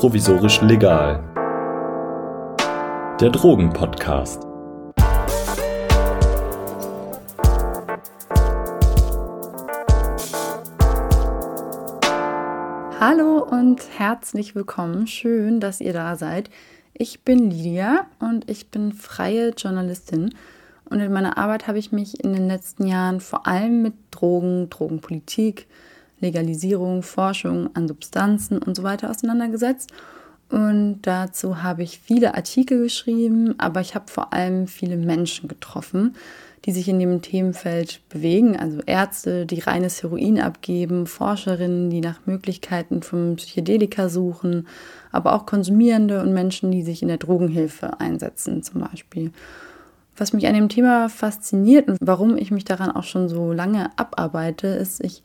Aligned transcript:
provisorisch 0.00 0.62
legal. 0.62 1.22
Der 3.20 3.28
Drogenpodcast. 3.28 4.42
Hallo 12.98 13.44
und 13.44 13.82
herzlich 13.98 14.54
willkommen. 14.54 15.06
Schön, 15.06 15.60
dass 15.60 15.82
ihr 15.82 15.92
da 15.92 16.16
seid. 16.16 16.48
Ich 16.94 17.20
bin 17.20 17.50
Lydia 17.50 18.06
und 18.20 18.48
ich 18.48 18.70
bin 18.70 18.94
freie 18.94 19.50
Journalistin. 19.50 20.34
Und 20.88 21.00
in 21.00 21.12
meiner 21.12 21.36
Arbeit 21.36 21.68
habe 21.68 21.78
ich 21.78 21.92
mich 21.92 22.24
in 22.24 22.32
den 22.32 22.48
letzten 22.48 22.86
Jahren 22.86 23.20
vor 23.20 23.46
allem 23.46 23.82
mit 23.82 23.92
Drogen, 24.12 24.70
Drogenpolitik, 24.70 25.66
Legalisierung, 26.20 27.02
Forschung 27.02 27.70
an 27.74 27.88
Substanzen 27.88 28.58
und 28.58 28.76
so 28.76 28.82
weiter 28.82 29.10
auseinandergesetzt. 29.10 29.92
Und 30.50 31.02
dazu 31.02 31.62
habe 31.62 31.84
ich 31.84 32.00
viele 32.00 32.34
Artikel 32.34 32.82
geschrieben, 32.82 33.54
aber 33.58 33.80
ich 33.80 33.94
habe 33.94 34.10
vor 34.10 34.32
allem 34.32 34.66
viele 34.66 34.96
Menschen 34.96 35.48
getroffen, 35.48 36.16
die 36.64 36.72
sich 36.72 36.88
in 36.88 36.98
dem 36.98 37.22
Themenfeld 37.22 38.00
bewegen, 38.08 38.56
also 38.56 38.80
Ärzte, 38.84 39.46
die 39.46 39.60
reines 39.60 40.02
Heroin 40.02 40.40
abgeben, 40.40 41.06
Forscherinnen, 41.06 41.88
die 41.88 42.00
nach 42.00 42.26
Möglichkeiten 42.26 43.02
von 43.02 43.36
Psychedelika 43.36 44.08
suchen, 44.08 44.66
aber 45.12 45.34
auch 45.34 45.46
Konsumierende 45.46 46.20
und 46.20 46.34
Menschen, 46.34 46.70
die 46.70 46.82
sich 46.82 47.00
in 47.00 47.08
der 47.08 47.16
Drogenhilfe 47.16 48.00
einsetzen 48.00 48.62
zum 48.62 48.80
Beispiel. 48.80 49.30
Was 50.16 50.32
mich 50.32 50.46
an 50.46 50.54
dem 50.54 50.68
Thema 50.68 51.08
fasziniert 51.08 51.88
und 51.88 51.96
warum 52.02 52.36
ich 52.36 52.50
mich 52.50 52.64
daran 52.64 52.90
auch 52.90 53.04
schon 53.04 53.28
so 53.28 53.52
lange 53.52 53.90
abarbeite, 53.96 54.66
ist, 54.66 55.02
ich 55.02 55.22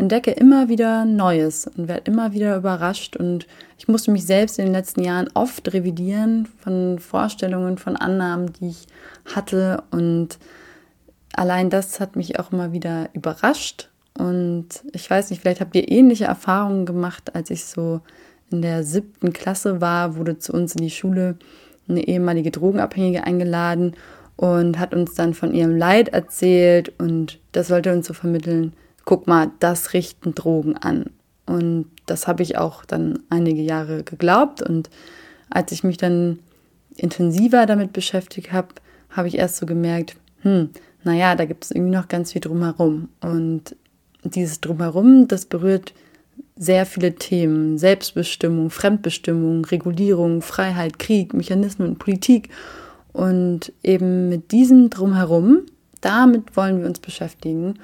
entdecke 0.00 0.30
immer 0.30 0.68
wieder 0.68 1.04
Neues 1.04 1.66
und 1.66 1.86
werde 1.86 2.10
immer 2.10 2.32
wieder 2.32 2.56
überrascht. 2.56 3.16
Und 3.16 3.46
ich 3.78 3.86
musste 3.86 4.10
mich 4.10 4.24
selbst 4.26 4.58
in 4.58 4.64
den 4.64 4.72
letzten 4.72 5.04
Jahren 5.04 5.28
oft 5.34 5.72
revidieren 5.72 6.48
von 6.58 6.98
Vorstellungen, 6.98 7.78
von 7.78 7.96
Annahmen, 7.96 8.52
die 8.54 8.70
ich 8.70 8.86
hatte. 9.34 9.82
Und 9.90 10.38
allein 11.34 11.70
das 11.70 12.00
hat 12.00 12.16
mich 12.16 12.38
auch 12.40 12.50
immer 12.50 12.72
wieder 12.72 13.10
überrascht. 13.12 13.90
Und 14.18 14.68
ich 14.92 15.08
weiß 15.08 15.30
nicht, 15.30 15.42
vielleicht 15.42 15.60
habt 15.60 15.76
ihr 15.76 15.90
ähnliche 15.90 16.24
Erfahrungen 16.24 16.86
gemacht, 16.86 17.34
als 17.34 17.50
ich 17.50 17.64
so 17.64 18.00
in 18.50 18.62
der 18.62 18.82
siebten 18.82 19.32
Klasse 19.32 19.80
war, 19.80 20.16
wurde 20.16 20.38
zu 20.38 20.52
uns 20.52 20.74
in 20.74 20.82
die 20.82 20.90
Schule 20.90 21.36
eine 21.88 22.06
ehemalige 22.06 22.50
Drogenabhängige 22.50 23.24
eingeladen 23.24 23.94
und 24.36 24.78
hat 24.78 24.94
uns 24.94 25.14
dann 25.14 25.34
von 25.34 25.52
ihrem 25.54 25.76
Leid 25.76 26.08
erzählt 26.08 26.92
und 26.98 27.38
das 27.52 27.68
sollte 27.68 27.92
uns 27.92 28.06
so 28.06 28.14
vermitteln, 28.14 28.72
guck 29.04 29.26
mal, 29.26 29.50
das 29.60 29.92
richten 29.92 30.34
Drogen 30.34 30.76
an. 30.76 31.06
Und 31.46 31.86
das 32.06 32.28
habe 32.28 32.42
ich 32.42 32.58
auch 32.58 32.84
dann 32.84 33.18
einige 33.28 33.62
Jahre 33.62 34.04
geglaubt. 34.04 34.62
Und 34.62 34.88
als 35.48 35.72
ich 35.72 35.82
mich 35.84 35.96
dann 35.96 36.38
intensiver 36.96 37.66
damit 37.66 37.92
beschäftigt 37.92 38.52
habe, 38.52 38.68
habe 39.10 39.28
ich 39.28 39.38
erst 39.38 39.56
so 39.56 39.66
gemerkt, 39.66 40.16
hm, 40.42 40.70
naja, 41.02 41.34
da 41.34 41.44
gibt 41.44 41.64
es 41.64 41.70
irgendwie 41.70 41.96
noch 41.96 42.08
ganz 42.08 42.32
viel 42.32 42.40
drumherum. 42.40 43.08
Und 43.20 43.74
dieses 44.22 44.60
drumherum, 44.60 45.26
das 45.28 45.46
berührt 45.46 45.92
sehr 46.56 46.86
viele 46.86 47.14
Themen. 47.14 47.78
Selbstbestimmung, 47.78 48.70
Fremdbestimmung, 48.70 49.64
Regulierung, 49.64 50.42
Freiheit, 50.42 50.98
Krieg, 50.98 51.34
Mechanismen, 51.34 51.96
Politik. 51.96 52.50
Und 53.12 53.72
eben 53.82 54.28
mit 54.28 54.52
diesem 54.52 54.88
drumherum, 54.90 55.62
damit 56.00 56.56
wollen 56.56 56.80
wir 56.80 56.86
uns 56.86 57.00
beschäftigen 57.00 57.74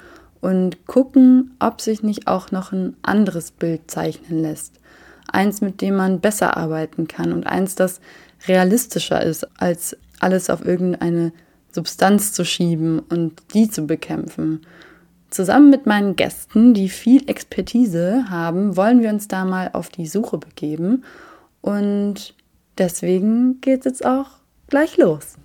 und 0.41 0.85
gucken, 0.87 1.55
ob 1.59 1.81
sich 1.81 2.03
nicht 2.03 2.27
auch 2.27 2.51
noch 2.51 2.71
ein 2.71 2.95
anderes 3.01 3.51
Bild 3.51 3.89
zeichnen 3.89 4.41
lässt. 4.41 4.79
Eins, 5.31 5.61
mit 5.61 5.81
dem 5.81 5.95
man 5.95 6.19
besser 6.19 6.55
arbeiten 6.57 7.07
kann 7.07 7.33
und 7.33 7.47
eins, 7.47 7.75
das 7.75 7.99
realistischer 8.47 9.21
ist, 9.21 9.47
als 9.59 9.97
alles 10.19 10.49
auf 10.49 10.65
irgendeine 10.65 11.33
Substanz 11.71 12.33
zu 12.33 12.45
schieben 12.45 12.99
und 12.99 13.41
die 13.53 13.69
zu 13.69 13.85
bekämpfen. 13.85 14.61
Zusammen 15.29 15.69
mit 15.69 15.85
meinen 15.85 16.15
Gästen, 16.15 16.73
die 16.73 16.89
viel 16.89 17.29
Expertise 17.29 18.25
haben, 18.29 18.77
wollen 18.77 19.01
wir 19.01 19.09
uns 19.09 19.27
da 19.27 19.43
mal 19.43 19.71
auf 19.73 19.89
die 19.89 20.07
Suche 20.07 20.37
begeben. 20.37 21.03
Und 21.61 22.33
deswegen 22.77 23.59
geht 23.59 23.79
es 23.79 23.85
jetzt 23.85 24.05
auch 24.05 24.27
gleich 24.69 24.97
los. 24.97 25.35